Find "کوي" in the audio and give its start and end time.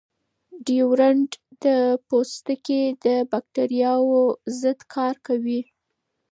5.27-5.61